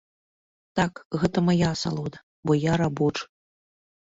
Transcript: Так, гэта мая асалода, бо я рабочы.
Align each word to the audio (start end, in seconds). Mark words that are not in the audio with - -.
Так, 0.79 0.93
гэта 1.23 1.37
мая 1.49 1.67
асалода, 1.75 2.17
бо 2.49 2.59
я 2.59 2.73
рабочы. 2.85 3.23